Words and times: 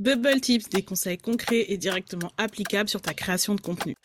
Bubble 0.00 0.40
Tips, 0.40 0.68
des 0.68 0.82
conseils 0.82 1.18
concrets 1.18 1.64
et 1.68 1.76
directement 1.76 2.30
applicables 2.36 2.88
sur 2.88 3.02
ta 3.02 3.14
création 3.14 3.56
de 3.56 3.60
contenu. 3.60 3.96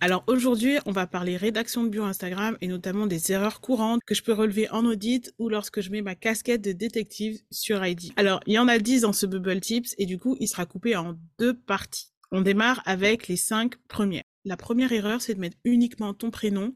Alors 0.00 0.24
aujourd'hui, 0.26 0.78
on 0.86 0.92
va 0.92 1.06
parler 1.06 1.36
rédaction 1.36 1.84
de 1.84 1.90
bio 1.90 2.04
Instagram 2.04 2.56
et 2.62 2.68
notamment 2.68 3.06
des 3.06 3.32
erreurs 3.32 3.60
courantes 3.60 4.00
que 4.06 4.14
je 4.14 4.22
peux 4.22 4.32
relever 4.32 4.70
en 4.70 4.86
audit 4.86 5.34
ou 5.38 5.50
lorsque 5.50 5.82
je 5.82 5.90
mets 5.90 6.00
ma 6.00 6.14
casquette 6.14 6.62
de 6.62 6.72
détective 6.72 7.42
sur 7.50 7.84
ID. 7.84 8.12
Alors, 8.16 8.40
il 8.46 8.54
y 8.54 8.58
en 8.58 8.66
a 8.66 8.78
10 8.78 9.02
dans 9.02 9.12
ce 9.12 9.26
Bubble 9.26 9.60
Tips 9.60 9.94
et 9.98 10.06
du 10.06 10.18
coup, 10.18 10.38
il 10.40 10.48
sera 10.48 10.64
coupé 10.64 10.96
en 10.96 11.18
deux 11.38 11.54
parties. 11.54 12.12
On 12.30 12.40
démarre 12.40 12.80
avec 12.86 13.28
les 13.28 13.36
cinq 13.36 13.76
premières. 13.88 14.24
La 14.46 14.56
première 14.56 14.90
erreur, 14.92 15.20
c'est 15.20 15.34
de 15.34 15.40
mettre 15.40 15.58
uniquement 15.64 16.14
ton 16.14 16.30
prénom 16.30 16.72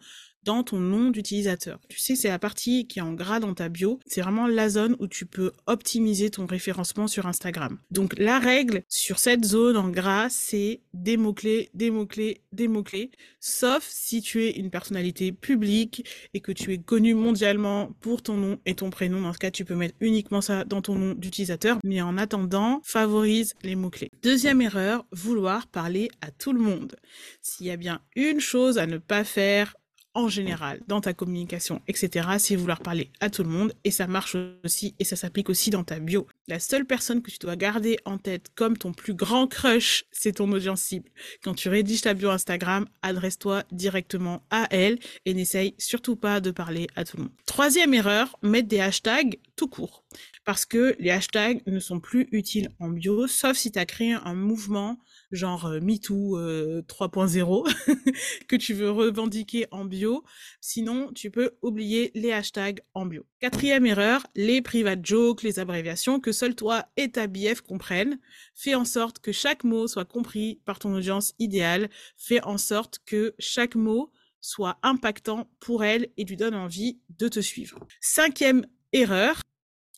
dans 0.47 0.63
ton 0.63 0.79
nom 0.79 1.11
d'utilisateur. 1.11 1.79
Tu 1.89 1.99
sais, 1.99 2.15
c'est 2.15 2.29
la 2.29 2.39
partie 2.39 2.87
qui 2.87 3.01
est 3.01 3.03
en 3.03 3.13
gras 3.13 3.41
dans 3.41 3.53
ta 3.53 3.69
bio. 3.69 3.99
C'est 4.07 4.23
vraiment 4.23 4.47
la 4.47 4.69
zone 4.69 4.97
où 5.01 5.09
tu 5.09 5.27
peux 5.27 5.53
optimiser 5.67 6.31
ton 6.31 6.47
référencement 6.47 7.09
sur 7.09 7.27
Instagram. 7.27 7.79
Donc 7.91 8.15
la 8.17 8.39
règle 8.39 8.83
sur 8.89 9.19
cette 9.19 9.45
zone 9.45 9.77
en 9.77 9.91
gras, 9.91 10.29
c'est 10.31 10.81
des 10.95 11.17
mots-clés, 11.17 11.69
des 11.75 11.91
mots-clés, 11.91 12.41
des 12.53 12.69
mots-clés, 12.69 13.11
sauf 13.41 13.85
si 13.91 14.23
tu 14.23 14.45
es 14.45 14.53
une 14.53 14.71
personnalité 14.71 15.33
publique 15.33 16.05
et 16.33 16.41
que 16.41 16.53
tu 16.53 16.73
es 16.73 16.79
connu 16.79 17.15
mondialement 17.15 17.91
pour 18.01 18.23
ton 18.23 18.37
nom 18.37 18.59
et 18.65 18.75
ton 18.75 18.91
prénom. 18.91 19.21
Dans 19.21 19.33
ce 19.33 19.39
cas, 19.39 19.51
tu 19.51 19.65
peux 19.65 19.75
mettre 19.75 19.97
uniquement 20.01 20.41
ça 20.41 20.65
dans 20.65 20.81
ton 20.81 20.95
nom 20.95 21.15
d'utilisateur. 21.15 21.79
Mais 21.83 22.01
en 22.01 22.17
attendant, 22.19 22.81
favorise 22.85 23.55
les 23.65 23.75
mots-clés. 23.75 24.11
Deuxième 24.23 24.63
erreur, 24.63 25.05
vouloir 25.11 25.67
parler 25.67 26.09
à 26.21 26.31
tout 26.31 26.53
le 26.53 26.61
monde. 26.61 26.95
S'il 27.43 27.67
y 27.67 27.71
a 27.71 27.77
bien 27.77 28.01
une 28.15 28.39
chose 28.39 28.79
à 28.79 28.87
ne 28.87 28.99
pas 28.99 29.25
faire 29.25 29.75
en 30.17 30.29
général 30.29 30.81
dans 30.89 31.01
ta 31.01 31.13
communication, 31.13 31.81
etc. 31.87 32.29
C'est 32.39 32.57
vouloir 32.57 32.81
parler 32.81 33.11
à 33.21 33.31
tout 33.31 33.43
le 33.43 33.51
monde 33.51 33.73
et 33.85 33.91
ça 33.91 34.07
marche 34.07 34.37
aussi 34.65 34.95
et 34.99 35.05
ça 35.05 35.15
s'applique 35.15 35.51
aussi 35.51 35.71
dans 35.71 35.85
ta 35.85 36.01
bio. 36.01 36.27
La 36.49 36.61
seule 36.61 36.85
personne 36.85 37.23
que 37.23 37.31
tu 37.33 37.39
dois 37.41 37.57
garder 37.57 37.99
en 38.05 38.19
tête 38.19 38.51
comme 38.55 38.79
ton 38.79 38.93
plus 38.93 39.15
grand 39.15 39.49
crush, 39.49 40.05
c'est 40.13 40.35
ton 40.35 40.53
audience 40.53 40.81
cible. 40.81 41.11
Quand 41.43 41.55
tu 41.55 41.69
rédiges 41.69 42.03
ta 42.03 42.15
bio 42.15 42.31
Instagram, 42.31 42.87
adresse-toi 43.03 43.65
directement 43.73 44.47
à 44.51 44.69
elle 44.71 45.01
et 45.25 45.35
n'essaye 45.35 45.75
surtout 45.77 46.15
pas 46.15 46.41
de 46.41 46.53
parler 46.53 46.87
à 46.95 47.05
tout 47.05 47.17
le 47.17 47.25
monde. 47.25 47.33
Troisième 47.47 47.95
erreur, 47.95 48.39
mettre 48.43 48.69
des 48.69 48.79
hashtags 48.79 49.41
tout 49.57 49.67
court. 49.67 50.05
Parce 50.45 50.65
que 50.65 50.95
les 51.01 51.11
hashtags 51.11 51.63
ne 51.67 51.81
sont 51.81 51.99
plus 51.99 52.29
utiles 52.31 52.69
en 52.79 52.91
bio, 52.91 53.27
sauf 53.27 53.57
si 53.57 53.73
tu 53.73 53.79
as 53.81 53.87
créé 53.87 54.13
un 54.13 54.35
mouvement 54.35 55.01
genre 55.33 55.67
euh, 55.67 55.81
MeToo 55.81 56.39
3.0 56.39 57.69
euh, 57.69 57.95
que 58.49 58.55
tu 58.55 58.73
veux 58.73 58.91
revendiquer 58.91 59.67
en 59.73 59.85
bio. 59.85 60.23
Sinon, 60.61 61.11
tu 61.13 61.33
peux 61.33 61.57
oublier 61.63 62.13
les 62.15 62.33
hashtags 62.33 62.81
en 62.95 63.07
bio. 63.07 63.27
Quatrième 63.41 63.87
erreur, 63.87 64.27
les 64.37 64.63
private 64.63 65.05
jokes, 65.05 65.43
les 65.43 65.59
abréviations 65.59 66.21
que 66.21 66.33
seul 66.37 66.55
toi 66.55 66.87
et 66.97 67.11
ta 67.11 67.27
BF 67.27 67.61
comprennent. 67.63 68.19
Fais 68.55 68.75
en 68.75 68.85
sorte 68.85 69.19
que 69.19 69.33
chaque 69.33 69.65
mot 69.65 69.89
soit 69.89 70.05
compris 70.05 70.61
par 70.65 70.79
ton 70.79 70.95
audience 70.95 71.35
idéale. 71.39 71.91
Fais 72.17 72.43
en 72.43 72.59
sorte 72.59 73.01
que 73.05 73.35
chaque 73.39 73.75
mot 73.75 74.13
soit 74.41 74.79
impactant 74.83 75.51
pour 75.59 75.83
elle 75.83 76.09
et 76.17 76.25
lui 76.25 76.37
donne 76.37 76.55
envie 76.55 77.01
de 77.19 77.29
te 77.29 77.41
suivre. 77.41 77.81
Cinquième 78.01 78.65
erreur, 78.93 79.41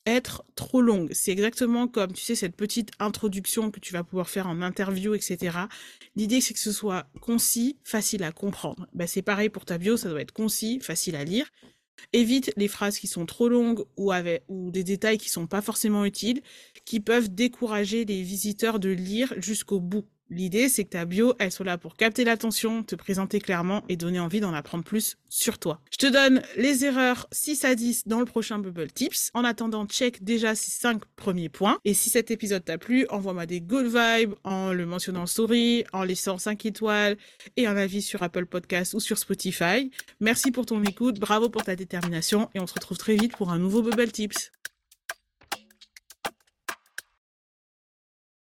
être 0.06 0.44
trop 0.54 0.80
longue. 0.80 1.10
C'est 1.12 1.32
exactement 1.32 1.86
comme, 1.86 2.12
tu 2.12 2.22
sais, 2.22 2.34
cette 2.34 2.56
petite 2.56 2.90
introduction 2.98 3.70
que 3.70 3.78
tu 3.78 3.92
vas 3.92 4.04
pouvoir 4.04 4.28
faire 4.30 4.46
en 4.46 4.62
interview, 4.62 5.14
etc. 5.14 5.58
L'idée, 6.16 6.40
c'est 6.40 6.54
que 6.54 6.60
ce 6.60 6.72
soit 6.72 7.06
concis, 7.20 7.76
facile 7.84 8.22
à 8.22 8.32
comprendre. 8.32 8.86
Bah, 8.94 9.06
c'est 9.06 9.22
pareil 9.22 9.50
pour 9.50 9.66
ta 9.66 9.76
bio, 9.76 9.96
ça 9.96 10.08
doit 10.08 10.22
être 10.22 10.32
concis, 10.32 10.80
facile 10.80 11.14
à 11.14 11.24
lire. 11.24 11.46
Évite 12.12 12.52
les 12.56 12.68
phrases 12.68 12.98
qui 12.98 13.06
sont 13.06 13.26
trop 13.26 13.48
longues 13.48 13.84
ou, 13.96 14.12
des 14.70 14.84
détails 14.84 15.18
qui 15.18 15.28
sont 15.28 15.46
pas 15.46 15.62
forcément 15.62 16.04
utiles, 16.04 16.42
qui 16.84 17.00
peuvent 17.00 17.28
décourager 17.34 18.04
les 18.04 18.22
visiteurs 18.22 18.78
de 18.80 18.90
lire 18.90 19.34
jusqu'au 19.38 19.80
bout. 19.80 20.06
L'idée, 20.30 20.68
c'est 20.68 20.84
que 20.84 20.90
ta 20.90 21.04
bio, 21.04 21.34
elle 21.38 21.50
soit 21.50 21.64
là 21.64 21.78
pour 21.78 21.96
capter 21.96 22.24
l'attention, 22.24 22.82
te 22.82 22.94
présenter 22.94 23.40
clairement 23.40 23.82
et 23.88 23.96
donner 23.96 24.20
envie 24.20 24.40
d'en 24.40 24.52
apprendre 24.52 24.84
plus 24.84 25.16
sur 25.28 25.58
toi. 25.58 25.80
Je 25.90 25.96
te 25.96 26.06
donne 26.06 26.42
les 26.56 26.84
erreurs 26.84 27.26
6 27.32 27.64
à 27.64 27.74
10 27.74 28.06
dans 28.06 28.20
le 28.20 28.24
prochain 28.24 28.58
Bubble 28.58 28.90
Tips. 28.92 29.30
En 29.34 29.44
attendant, 29.44 29.86
check 29.86 30.22
déjà 30.22 30.54
ces 30.54 30.70
5 30.70 31.04
premiers 31.16 31.48
points. 31.48 31.78
Et 31.84 31.94
si 31.94 32.10
cet 32.10 32.30
épisode 32.30 32.64
t'a 32.64 32.78
plu, 32.78 33.06
envoie-moi 33.10 33.46
des 33.46 33.60
good 33.60 33.86
vibes 33.86 34.34
en 34.44 34.72
le 34.72 34.86
mentionnant 34.86 35.24
en 35.24 35.48
en 35.92 36.02
laissant 36.04 36.38
5 36.38 36.66
étoiles 36.66 37.16
et 37.56 37.66
un 37.66 37.76
avis 37.76 38.02
sur 38.02 38.22
Apple 38.22 38.46
Podcast 38.46 38.94
ou 38.94 39.00
sur 39.00 39.18
Spotify. 39.18 39.90
Merci 40.20 40.50
pour 40.50 40.66
ton 40.66 40.82
écoute, 40.82 41.18
bravo 41.18 41.48
pour 41.48 41.64
ta 41.64 41.76
détermination 41.76 42.50
et 42.54 42.60
on 42.60 42.66
se 42.66 42.74
retrouve 42.74 42.98
très 42.98 43.16
vite 43.16 43.36
pour 43.36 43.50
un 43.50 43.58
nouveau 43.58 43.82
Bubble 43.82 44.10
Tips. 44.10 44.50